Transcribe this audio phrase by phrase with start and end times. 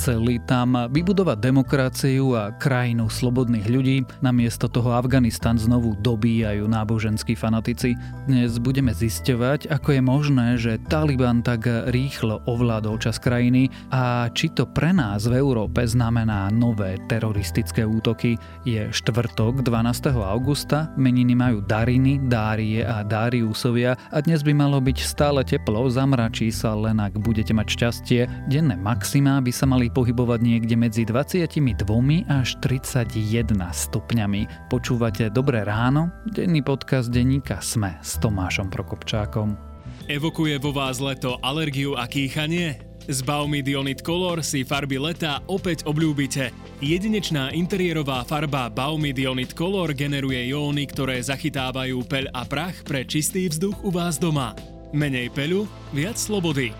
[0.00, 7.92] Chceli tam vybudovať demokraciu a krajinu slobodných ľudí, namiesto toho Afganistan znovu dobíjajú náboženskí fanatici.
[8.24, 14.48] Dnes budeme zisťovať, ako je možné, že Taliban tak rýchlo ovládol čas krajiny a či
[14.56, 18.40] to pre nás v Európe znamená nové teroristické útoky.
[18.64, 20.16] Je štvrtok 12.
[20.16, 26.48] augusta, meniny majú Dariny, Dárie a Dáriusovia a dnes by malo byť stále teplo, zamračí
[26.48, 28.48] sa len ak budete mať šťastie.
[28.48, 33.10] Denné maximá by sa mali pohybovať niekde medzi 22 až 31
[33.58, 34.70] stupňami.
[34.70, 36.14] Počúvate Dobré ráno?
[36.30, 39.58] Denný podcast denníka Sme s Tomášom Prokopčákom.
[40.06, 42.90] Evokuje vo vás leto alergiu a kýchanie?
[43.10, 46.54] Z Baumidionit Color si farby leta opäť obľúbite.
[46.78, 53.82] Jedinečná interiérová farba Baumidionit Color generuje jóny, ktoré zachytávajú peľ a prach pre čistý vzduch
[53.82, 54.54] u vás doma.
[54.94, 56.70] Menej peľu, viac slobody.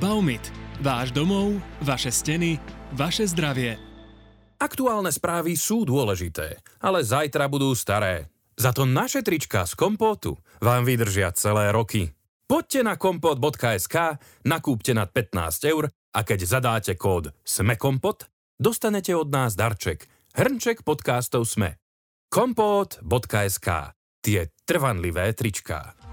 [0.00, 0.63] Baumit.
[0.82, 2.58] Váš domov, vaše steny,
[2.98, 3.78] vaše zdravie.
[4.58, 8.26] Aktuálne správy sú dôležité, ale zajtra budú staré.
[8.58, 12.10] Za to naše trička z kompótu vám vydržia celé roky.
[12.50, 18.26] Poďte na kompot.sk, nakúpte nad 15 eur a keď zadáte kód SMEKOMPOT,
[18.58, 21.78] dostanete od nás darček, hrnček podcastov SME.
[22.30, 23.68] kompot.sk
[24.24, 26.03] Tie trvanlivé tričká.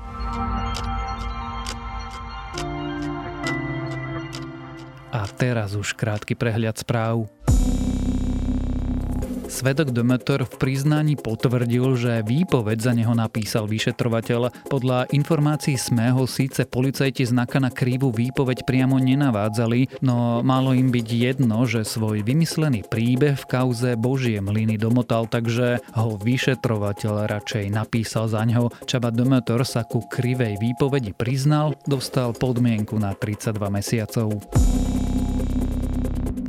[5.22, 7.30] A teraz už krátky prehľad správ.
[9.52, 14.72] Svedok Demeter v priznaní potvrdil, že výpoveď za neho napísal vyšetrovateľ.
[14.72, 21.08] Podľa informácií Smého síce policajti znaka na krívú výpoveď priamo nenavádzali, no malo im byť
[21.12, 28.32] jedno, že svoj vymyslený príbeh v kauze Božie mlyny domotal, takže ho vyšetrovateľ radšej napísal
[28.32, 28.72] za ňo.
[28.88, 34.40] Čaba Demeter sa ku krivej výpovedi priznal, dostal podmienku na 32 mesiacov.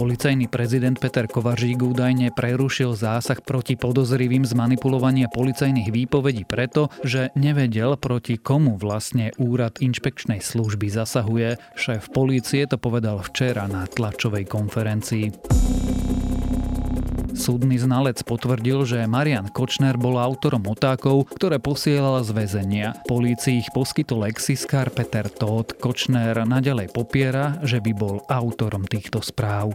[0.03, 7.31] Policajný prezident Peter Kovařík údajne prerušil zásah proti podozrivým z manipulovania policajných výpovedí preto, že
[7.39, 11.55] nevedel proti komu vlastne úrad inšpekčnej služby zasahuje.
[11.79, 15.31] Šéf polície to povedal včera na tlačovej konferencii.
[17.33, 22.89] Súdny znalec potvrdil, že Marian Kočner bol autorom otákov, ktoré posielala z väzenia.
[23.09, 25.81] Polícii ich poskytol lexiskár Peter Todt.
[25.81, 29.73] Kočner nadalej popiera, že by bol autorom týchto správ.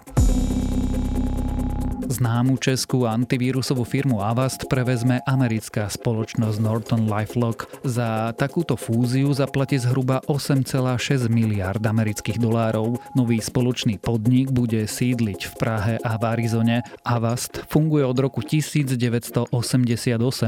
[2.07, 7.68] Známu českú antivírusovú firmu Avast prevezme americká spoločnosť Norton LifeLock.
[7.84, 13.03] Za takúto fúziu zaplatí zhruba 8,6 miliard amerických dolárov.
[13.12, 16.78] Nový spoločný podnik bude sídliť v Prahe a v Arizone.
[17.03, 19.51] Avast funguje od roku 1988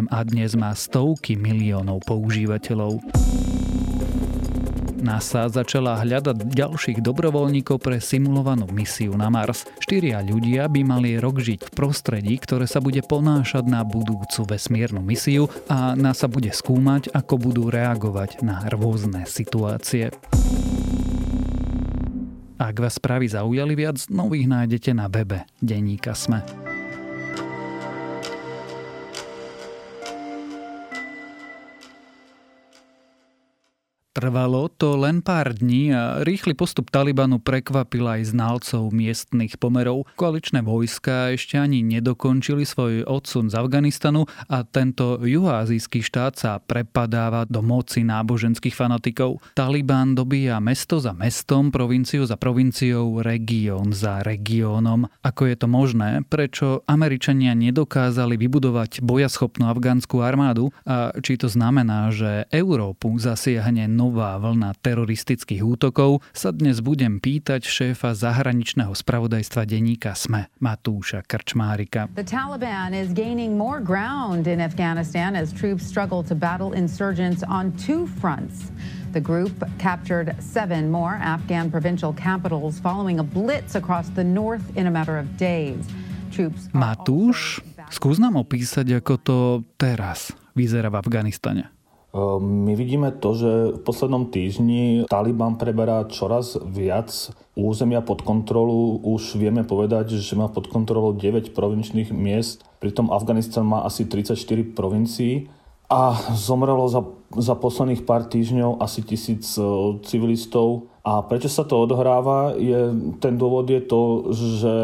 [0.08, 3.04] a dnes má stovky miliónov používateľov.
[5.00, 9.64] NASA začala hľadať ďalších dobrovoľníkov pre simulovanú misiu na Mars.
[9.80, 15.00] Štyria ľudia by mali rok žiť v prostredí, ktoré sa bude ponášať na budúcu vesmírnu
[15.00, 20.12] misiu a NASA bude skúmať, ako budú reagovať na rôzne situácie.
[22.60, 26.69] Ak vás správy zaujali viac, nových nájdete na webe Deníka Sme.
[34.20, 40.12] Trvalo to len pár dní a rýchly postup Talibanu prekvapil aj znalcov miestnych pomerov.
[40.20, 47.48] Koaličné vojska ešte ani nedokončili svoj odsun z Afganistanu a tento juhoazijský štát sa prepadáva
[47.48, 49.40] do moci náboženských fanatikov.
[49.56, 55.08] Taliban dobíja mesto za mestom, provinciu za provinciou, región za regiónom.
[55.24, 56.28] Ako je to možné?
[56.28, 60.76] Prečo Američania nedokázali vybudovať bojaschopnú afgánsku armádu?
[60.84, 67.22] A či to znamená, že Európu zasiahne nov nová vlna teroristických útokov, sa dnes budem
[67.22, 72.10] pýtať šéfa zahraničného spravodajstva denníka SME, Matúša Krčmárika.
[72.18, 77.70] The Taliban is gaining more ground in Afghanistan as troops struggle to battle insurgents on
[77.78, 78.74] two fronts.
[79.14, 84.90] The group captured seven more Afghan provincial capitals following a blitz across the north in
[84.90, 85.86] a matter of days.
[86.74, 87.62] Matúš,
[87.94, 89.38] skús nám opísať, ako to
[89.76, 91.79] teraz vyzerá v Afganistane.
[92.10, 97.14] Ehm, my vidíme to, že v poslednom týždni Taliban preberá čoraz viac
[97.54, 98.98] územia pod kontrolu.
[99.06, 104.38] Už vieme povedať, že má pod kontrolou 9 provinčných miest, pritom Afganistan má asi 34
[104.74, 105.54] provincií
[105.90, 107.02] a zomrelo za,
[107.34, 109.66] za posledných pár týždňov asi tisíc e,
[110.06, 110.94] civilistov.
[111.02, 112.54] A prečo sa to odohráva?
[112.62, 114.78] Je, ten dôvod je to, že,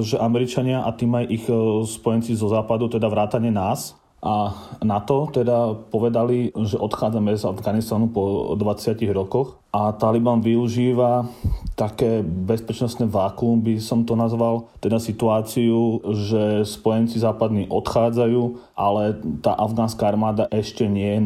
[0.00, 4.50] že Američania a tým aj ich e, spojenci zo západu, teda vrátane nás, a
[4.82, 11.30] NATO teda povedali, že odchádzame z Afganistanu po 20 rokoch a Taliban využíva
[11.78, 19.14] také bezpečnostné vákuum by som to nazval, teda situáciu, že spojenci západní odchádzajú, ale
[19.46, 21.22] tá afgánska armáda ešte nie je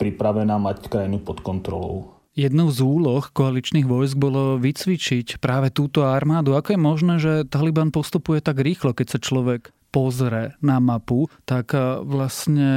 [0.00, 2.16] pripravená mať krajinu pod kontrolou.
[2.32, 6.56] Jednou z úloh koaličných vojsk bolo vycvičiť práve túto armádu.
[6.56, 11.76] Ako je možné, že Taliban postupuje tak rýchlo, keď sa človek pozrie na mapu, tak
[11.76, 12.68] e, vlastne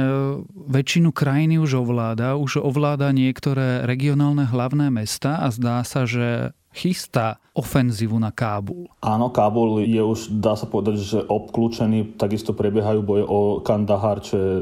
[0.52, 7.40] väčšinu krajiny už ovláda, už ovláda niektoré regionálne hlavné mesta a zdá sa, že chystá
[7.56, 8.92] ofenzívu na Kábul.
[9.00, 14.34] Áno, Kábul je už, dá sa povedať, že obklúčený, takisto prebiehajú boje o Kandahar, čo
[14.36, 14.52] je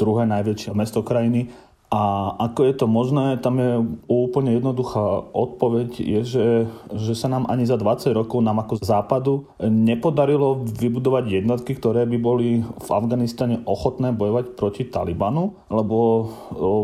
[0.00, 1.52] druhé najväčšie mesto krajiny
[1.92, 6.46] a ako je to možné, tam je úplne jednoduchá odpoveď, je, že,
[6.88, 12.16] že sa nám ani za 20 rokov nám ako západu nepodarilo vybudovať jednotky, ktoré by
[12.16, 16.32] boli v Afganistane ochotné bojovať proti Talibanu, lebo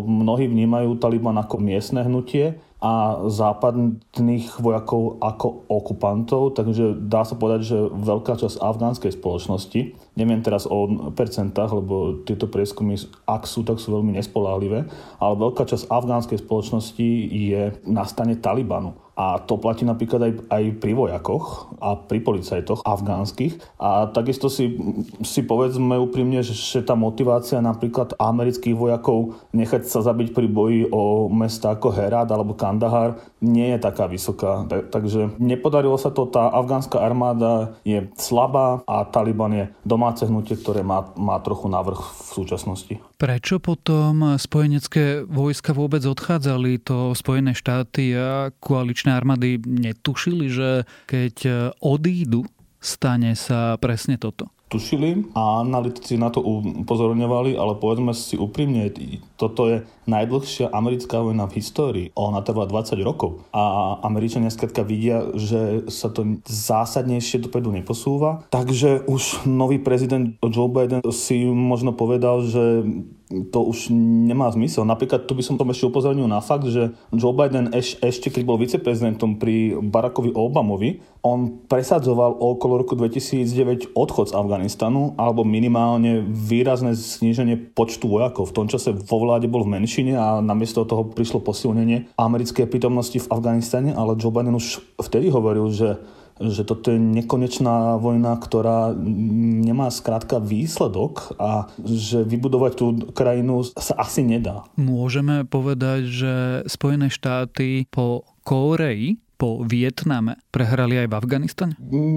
[0.04, 7.74] mnohí vnímajú Taliban ako miestne hnutie a západných vojakov ako okupantov, takže dá sa povedať,
[7.74, 12.94] že veľká časť afgánskej spoločnosti, neviem teraz o percentách, lebo tieto prieskumy,
[13.26, 14.86] ak sú, tak sú veľmi nespolahlivé,
[15.18, 18.94] ale veľká časť afgánskej spoločnosti je na stane Talibanu.
[19.18, 23.58] A to platí napríklad aj, aj pri vojakoch a pri policajtoch afgánskych.
[23.82, 24.78] A takisto si,
[25.26, 30.80] si povedzme úprimne, že, že tá motivácia napríklad amerických vojakov nechať sa zabiť pri boji
[30.94, 34.66] o mesta ako Herat alebo Kandahar nie je taká vysoká.
[34.66, 40.82] Takže nepodarilo sa to, tá afgánska armáda je slabá a Taliban je domáce hnutie, ktoré
[40.82, 42.94] má, má trochu navrh v súčasnosti.
[43.18, 46.82] Prečo potom spojenecké vojska vôbec odchádzali?
[46.90, 50.68] To Spojené štáty a koaličné armády netušili, že
[51.06, 51.34] keď
[51.82, 52.46] odídu,
[52.78, 54.50] stane sa presne toto?
[54.68, 56.44] Tušili a analytici na to
[56.84, 58.92] upozorňovali, ale povedzme si úprimne,
[59.40, 59.76] toto je
[60.06, 62.06] najdlhšia americká vojna v histórii.
[62.14, 68.44] Ona trvá 20 rokov a Američania skrátka vidia, že sa to zásadnejšie dopredu neposúva.
[68.52, 72.84] Takže už nový prezident Joe Biden si možno povedal, že
[73.28, 74.88] to už nemá zmysel.
[74.88, 78.42] Napríklad tu by som tom ešte upozornil na fakt, že Joe Biden eš, ešte keď
[78.48, 86.24] bol viceprezidentom pri Barackovi Obamovi, on presadzoval okolo roku 2009 odchod z Afganistanu alebo minimálne
[86.24, 88.48] výrazné zníženie počtu vojakov.
[88.48, 93.20] V tom čase vo vláde bol v menšine a namiesto toho prišlo posilnenie americkej prítomnosti
[93.20, 96.00] v Afganistane, ale Joe Biden už vtedy hovoril, že
[96.38, 103.98] že toto je nekonečná vojna, ktorá nemá skrátka výsledok a že vybudovať tú krajinu sa
[103.98, 104.64] asi nedá.
[104.78, 106.32] Môžeme povedať, že
[106.70, 111.74] Spojené štáty po Kóreji po Vietname prehrali aj v Afganistane?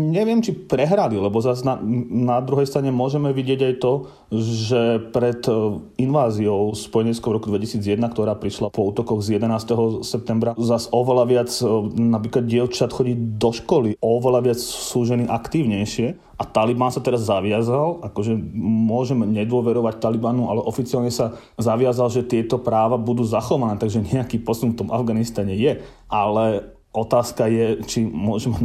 [0.10, 1.78] Neviem, či prehrali, lebo zase na,
[2.10, 3.94] na druhej strane môžeme vidieť aj to,
[4.34, 4.82] že
[5.14, 5.54] pred e,
[6.02, 10.02] inváziou spojeneckou v roku 2001, ktorá prišla po útokoch z 11.
[10.02, 16.18] septembra, zase oveľa viac e, napríklad dievčat chodí do školy, oveľa viac sú ženy aktívnejšie
[16.42, 22.58] a Taliban sa teraz zaviazal, akože môžeme nedôverovať Talibanu, ale oficiálne sa zaviazal, že tieto
[22.58, 25.86] práva budú zachované, takže nejaký posun v tom Afganistane je.
[26.10, 28.60] Ale Otázka je, či môžeme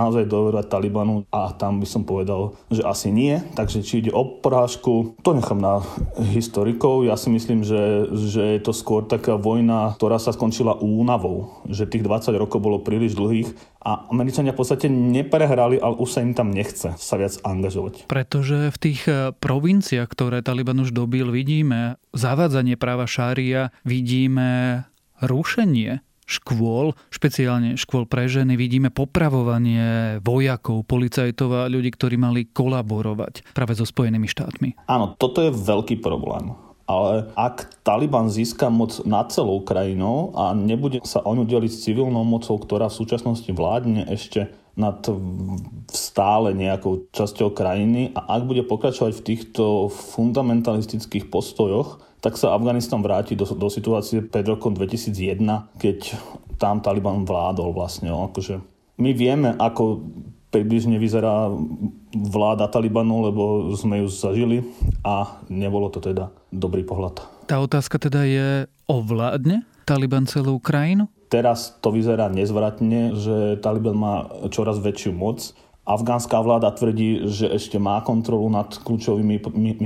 [0.00, 3.36] naozaj dôverovať Talibanu a tam by som povedal, že asi nie.
[3.52, 5.84] Takže či ide o porážku, to nechám na
[6.32, 7.04] historikov.
[7.04, 11.52] Ja si myslím, že, že je to skôr taká vojna, ktorá sa skončila únavou.
[11.68, 13.52] Že tých 20 rokov bolo príliš dlhých
[13.84, 18.08] a Američania v podstate neprehrali, ale už sa im tam nechce sa viac angažovať.
[18.08, 24.82] Pretože v tých eh, provinciách, ktoré Taliban už dobil, vidíme zavádzanie práva šária, vidíme
[25.20, 33.54] rušenie škôl, špeciálne škôl pre ženy, vidíme popravovanie vojakov, policajtov a ľudí, ktorí mali kolaborovať
[33.54, 34.90] práve so Spojenými štátmi.
[34.90, 36.65] Áno, toto je veľký problém.
[36.86, 41.82] Ale ak Taliban získa moc nad celou krajinou a nebude sa o ňu deliť s
[41.82, 45.02] civilnou mocou, ktorá v súčasnosti vládne ešte nad
[45.90, 53.00] stále nejakou časťou krajiny a ak bude pokračovať v týchto fundamentalistických postojoch, tak sa Afganistan
[53.00, 55.98] vráti do, do situácie pred rokom 2001, keď
[56.60, 58.12] tam Taliban vládol vlastne.
[58.12, 58.60] Akože
[59.00, 60.04] my vieme, ako
[60.50, 61.50] približne vyzerá
[62.14, 64.64] vláda Talibanu, lebo sme ju zažili
[65.02, 67.22] a nebolo to teda dobrý pohľad.
[67.46, 68.48] Tá otázka teda je,
[68.90, 71.06] ovládne Taliban celú krajinu?
[71.26, 74.14] Teraz to vyzerá nezvratne, že Taliban má
[74.50, 75.54] čoraz väčšiu moc
[75.86, 79.38] Afgánska vláda tvrdí, že ešte má kontrolu nad kľúčovými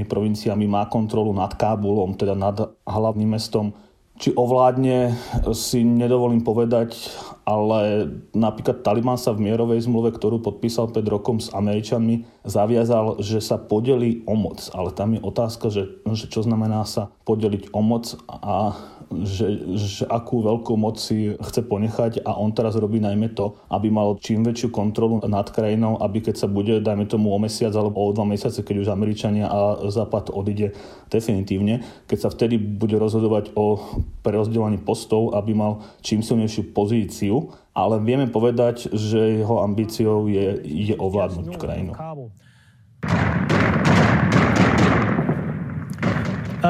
[0.09, 2.57] provinciami, má kontrolu nad Kábulom, teda nad
[2.89, 3.77] hlavným mestom.
[4.21, 5.17] Či ovládne,
[5.57, 7.09] si nedovolím povedať,
[7.49, 8.05] ale
[8.37, 13.57] napríklad Taliban sa v mierovej zmluve, ktorú podpísal pred rokom s Američanmi, zaviazal, že sa
[13.57, 14.69] podelí o moc.
[14.77, 18.77] Ale tam je otázka, že, že čo znamená sa podeliť o moc a
[19.11, 23.91] že, že akú veľkú moc si chce ponechať a on teraz robí najmä to, aby
[23.91, 27.99] mal čím väčšiu kontrolu nad krajinou, aby keď sa bude, dajme tomu o mesiac alebo
[27.99, 30.79] o dva mesiace, keď už Američania a Západ odíde
[31.11, 33.83] definitívne, keď sa vtedy bude rozhodovať o
[34.23, 40.95] prerozdeľovaní postov, aby mal čím silnejšiu pozíciu, ale vieme povedať, že jeho ambíciou je, je
[40.95, 41.93] ovládnuť krajinu.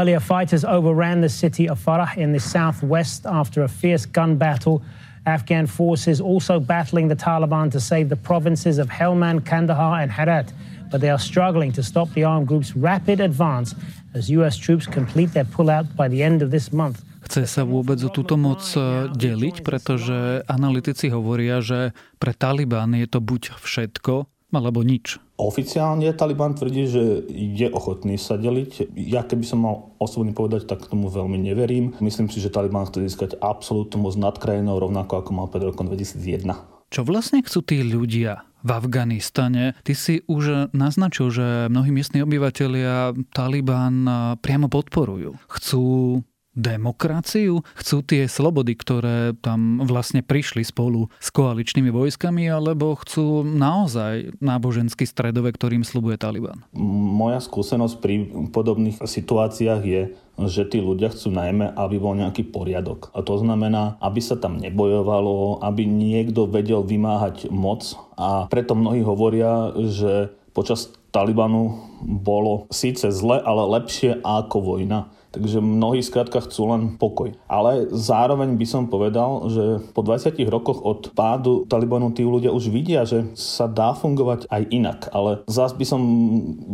[0.01, 4.81] Earlier, fighters overran the city of Farah in the southwest after a fierce gun battle.
[5.27, 10.55] Afghan forces also battling the Taliban to save the provinces of Helmand, Kandahar, and Herat.
[10.91, 13.75] But they are struggling to stop the armed group's rapid advance
[14.15, 17.05] as US troops complete their pullout by the end of this month.
[17.29, 23.05] Chce sa vôbec o túto moc e, deliť, pretože analytici hovoria, že pre Taliban je
[23.05, 24.25] to buď všetko,
[24.57, 25.21] alebo nič.
[25.41, 28.93] Oficiálne Taliban tvrdí, že je ochotný sa deliť.
[28.93, 31.97] Ja keby som mal osobne povedať, tak tomu veľmi neverím.
[32.05, 35.89] Myslím si, že Taliban chce získať absolútnu moc nad krajinou, rovnako ako mal pred rokom
[35.89, 36.45] 2001.
[36.93, 39.79] Čo vlastne chcú tí ľudia v Afganistane?
[39.81, 44.05] Ty si už naznačil, že mnohí miestni obyvateľia Taliban
[44.45, 45.39] priamo podporujú.
[45.49, 46.21] Chcú
[46.61, 47.65] demokraciu?
[47.81, 55.09] Chcú tie slobody, ktoré tam vlastne prišli spolu s koaličnými vojskami, alebo chcú naozaj náboženský
[55.09, 56.61] stredovek, ktorým slubuje Taliban?
[56.77, 58.15] Moja skúsenosť pri
[58.53, 60.03] podobných situáciách je,
[60.41, 63.13] že tí ľudia chcú najmä, aby bol nejaký poriadok.
[63.13, 67.97] A to znamená, aby sa tam nebojovalo, aby niekto vedel vymáhať moc.
[68.17, 75.11] A preto mnohí hovoria, že počas Talibanu bolo síce zle, ale lepšie ako vojna.
[75.31, 77.31] Takže mnohí skrátka chcú len pokoj.
[77.47, 82.75] Ale zároveň by som povedal, že po 20 rokoch od pádu Talibanu tí ľudia už
[82.75, 85.01] vidia, že sa dá fungovať aj inak.
[85.15, 86.03] Ale zás by som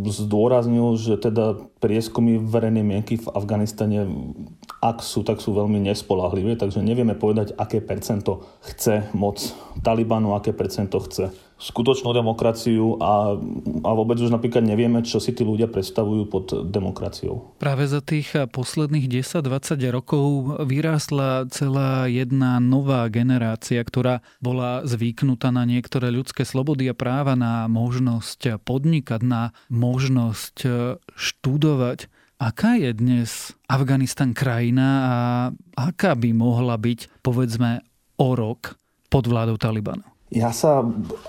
[0.08, 4.08] zdôraznil, že teda prieskumy verejnej mienky v Afganistane,
[4.80, 9.36] ak sú, tak sú veľmi nespolahlivé, takže nevieme povedať, aké percento chce moc
[9.84, 13.32] Talibanu, aké percento chce skutočnú demokraciu a,
[13.82, 17.56] a vôbec už napríklad nevieme, čo si tí ľudia predstavujú pod demokraciou.
[17.56, 20.26] Práve za tých posledných 10-20 rokov
[20.68, 27.64] vyrástla celá jedna nová generácia, ktorá bola zvyknutá na niektoré ľudské slobody a práva, na
[27.72, 30.68] možnosť podnikať, na možnosť
[31.16, 32.12] študovať.
[32.36, 35.16] Aká je dnes Afganistan krajina a
[35.72, 37.80] aká by mohla byť, povedzme,
[38.20, 38.76] o rok
[39.08, 40.15] pod vládou Talibanu?
[40.26, 40.82] Ja sa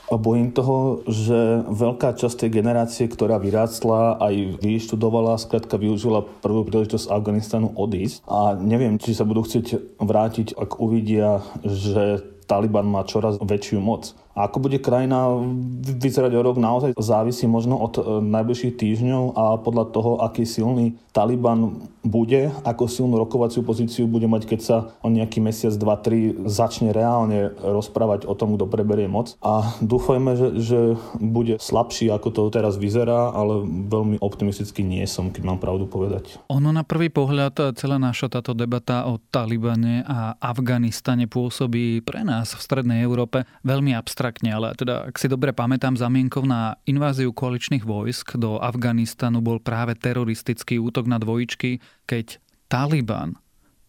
[0.09, 7.13] bojím toho, že veľká časť tej generácie, ktorá vyrástla, aj vyštudovala, skrátka využila prvú príležitosť
[7.13, 8.25] Afganistanu odísť.
[8.25, 14.17] A neviem, či sa budú chcieť vrátiť, ak uvidia, že Taliban má čoraz väčšiu moc.
[14.37, 15.33] Ako bude krajina
[15.81, 20.93] vyzerať o rok, naozaj závisí možno od e, najbližších týždňov a podľa toho, aký silný
[21.09, 26.31] Taliban bude, ako silnú rokovaciu pozíciu bude mať, keď sa o nejaký mesiac, dva, tri
[26.45, 29.33] začne reálne rozprávať o tom, kto preberie moc.
[29.41, 30.79] A dúfajme, že, že
[31.17, 36.37] bude slabší, ako to teraz vyzerá, ale veľmi optimisticky nie som, keď mám pravdu povedať.
[36.53, 42.53] Ono na prvý pohľad, celá naša táto debata o Talibane a Afganistane pôsobí pre nás
[42.53, 47.31] v Strednej Európe veľmi abstraktne abstraktne, ale teda, ak si dobre pamätám, zamienkov na inváziu
[47.31, 53.39] koaličných vojsk do Afganistanu bol práve teroristický útok na dvojičky, keď Taliban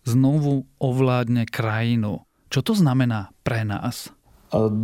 [0.07, 2.23] znovu ovládne krajinu.
[2.55, 4.15] Čo to znamená pre nás?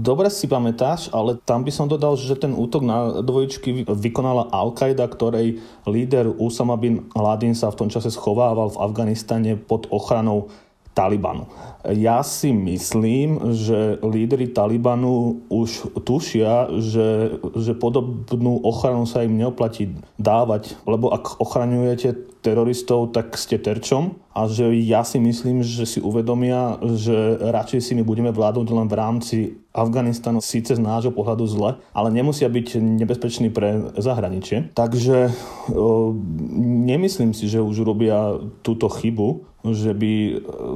[0.04, 5.08] Dobre si pamätáš, ale tam by som dodal, že ten útok na dvojičky vykonala Al-Qaida,
[5.08, 10.52] ktorej líder Usama bin Laden sa v tom čase schovával v Afganistane pod ochranou
[10.94, 11.50] Talibanu.
[11.84, 19.92] Ja si myslím, že lídry Talibanu už tušia, že, že podobnú ochranu sa im neoplatí
[20.16, 26.00] dávať, lebo ak ochraňujete teroristov, tak ste terčom a že ja si myslím, že si
[26.00, 29.36] uvedomia, že radšej si my budeme vládnuť len v rámci
[29.74, 34.76] Afganistanu síce z nášho pohľadu zle, ale nemusia byť nebezpeční pre zahraničie.
[34.76, 35.32] Takže
[35.72, 36.12] o,
[36.84, 40.12] nemyslím si, že už robia túto chybu, že by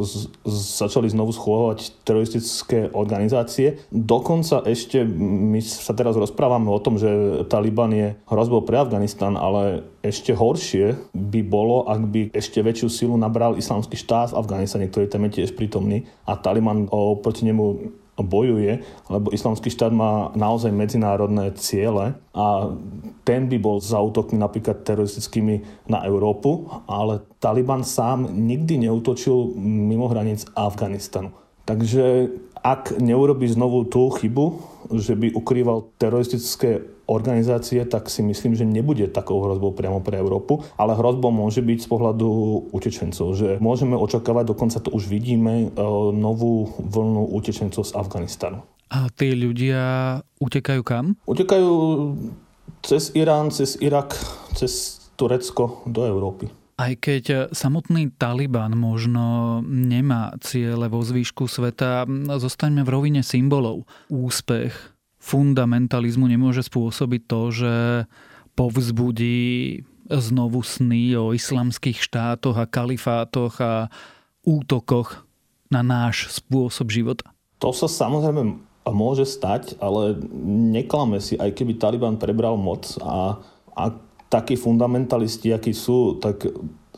[0.00, 0.32] z,
[0.80, 3.84] začali znovu schovávať teroristické organizácie.
[3.92, 9.84] Dokonca ešte, my sa teraz rozprávame o tom, že Taliban je hrozbou pre Afganistan, ale
[10.00, 15.12] ešte horšie by bolo, ak by ešte väčšiu silu nabral islamský štát v Afganistane, ktorý
[15.12, 16.88] tam je tiež prítomný a Taliban
[17.20, 22.72] proti nemu bojuje, lebo islamský štát má naozaj medzinárodné ciele a
[23.22, 30.08] ten by bol za útokmi napríklad teroristickými na Európu, ale Taliban sám nikdy neutočil mimo
[30.08, 31.34] hraníc Afganistanu.
[31.68, 32.32] Takže
[32.64, 39.08] ak neurobi znovu tú chybu, že by ukrýval teroristické organizácie, tak si myslím, že nebude
[39.08, 42.28] takou hrozbou priamo pre Európu, ale hrozbou môže byť z pohľadu
[42.72, 48.60] utečencov, že môžeme očakávať, dokonca to už vidíme, e, novú vlnu utečencov z Afganistanu.
[48.92, 51.16] A tí ľudia utekajú kam?
[51.28, 51.72] Utekajú
[52.84, 54.16] cez Irán, cez Irak,
[54.56, 56.48] cez Turecko do Európy.
[56.78, 62.06] Aj keď samotný Taliban možno nemá ciele vo zvýšku sveta,
[62.38, 63.82] zostaňme v rovine symbolov.
[64.06, 67.74] Úspech fundamentalizmu nemôže spôsobiť to, že
[68.54, 73.90] povzbudí znovu sny o islamských štátoch a kalifátoch a
[74.46, 75.26] útokoch
[75.68, 77.28] na náš spôsob života.
[77.58, 78.56] To sa samozrejme
[78.88, 80.16] môže stať, ale
[80.72, 83.36] neklame si, aj keby Taliban prebral moc a,
[83.76, 83.84] a
[84.28, 86.44] takí fundamentalisti, akí sú, tak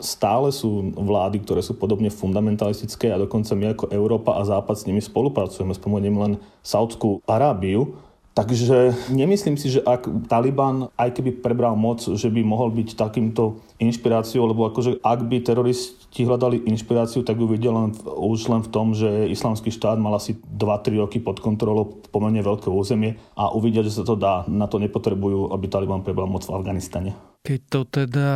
[0.00, 4.86] stále sú vlády, ktoré sú podobne fundamentalistické a dokonca my ako Európa a Západ s
[4.88, 5.76] nimi spolupracujeme.
[5.76, 6.32] Spomeniem len
[6.64, 7.94] Saudskú Arábiu,
[8.30, 13.58] Takže nemyslím si, že ak Taliban, aj keby prebral moc, že by mohol byť takýmto
[13.82, 18.70] inšpiráciou, lebo akože ak by teroristi hľadali inšpiráciu, tak ju vidia len, už len v
[18.70, 23.82] tom, že islamský štát mal asi 2-3 roky pod kontrolou pomerne veľké územie a uvidia,
[23.82, 24.46] že sa to dá.
[24.46, 27.10] Na to nepotrebujú, aby Taliban prebral moc v Afganistane.
[27.42, 28.30] Keď to teda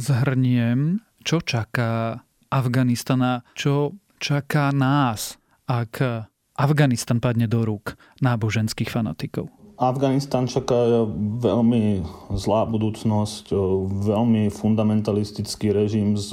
[0.00, 6.24] zhrniem, čo čaká Afganistana, čo čaká nás, ak
[6.56, 9.52] Afganistan padne do rúk náboženských fanatikov?
[9.76, 11.04] Afganistan čaká
[11.44, 12.00] veľmi
[12.32, 13.52] zlá budúcnosť,
[14.08, 16.32] veľmi fundamentalistický režim s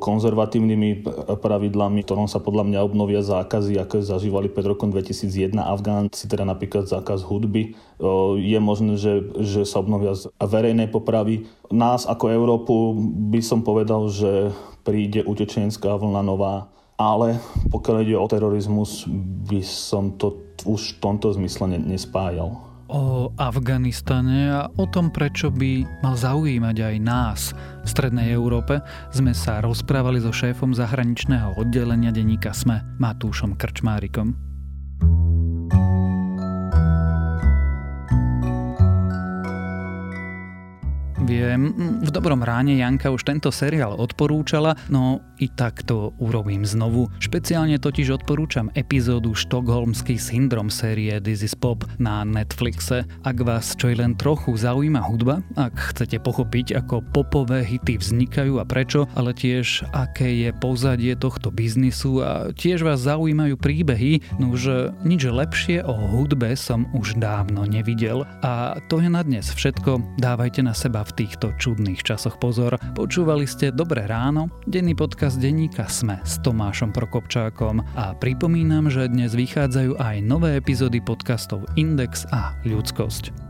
[0.00, 1.04] konzervatívnymi
[1.42, 6.88] pravidlami, ktorom sa podľa mňa obnovia zákazy, aké zažívali pred rokom 2001 Afgánci, teda napríklad
[6.88, 7.76] zákaz hudby.
[8.40, 11.50] Je možné, že, že sa obnovia verejné popravy.
[11.68, 12.74] Nás ako Európu
[13.30, 14.54] by som povedal, že
[14.86, 17.40] príde utečenská vlna nová ale
[17.72, 19.08] pokiaľ ide o terorizmus,
[19.48, 22.60] by som to už v tomto zmysle nespájal.
[22.90, 28.82] O Afganistane a o tom, prečo by mal zaujímať aj nás v Strednej Európe,
[29.14, 34.49] sme sa rozprávali so šéfom zahraničného oddelenia denníka SME, Matúšom Krčmárikom.
[41.30, 41.70] Viem,
[42.02, 47.06] v dobrom ráne Janka už tento seriál odporúčala, no i tak to urobím znovu.
[47.22, 53.06] Špeciálne totiž odporúčam epizódu Štokholmský syndrom série This is Pop na Netflixe.
[53.22, 58.66] Ak vás čo len trochu zaujíma hudba, ak chcete pochopiť, ako popové hity vznikajú a
[58.66, 64.92] prečo, ale tiež aké je pozadie tohto biznisu a tiež vás zaujímajú príbehy, no už
[65.06, 68.26] nič lepšie o hudbe som už dávno nevidel.
[68.42, 70.18] A to je na dnes všetko.
[70.18, 72.80] Dávajte na seba v týchto čudných časoch pozor.
[72.96, 79.36] Počúvali ste Dobré ráno, denný podcast denníka Sme s Tomášom Prokopčákom a pripomínam, že dnes
[79.36, 83.49] vychádzajú aj nové epizódy podcastov Index a Ľudskosť.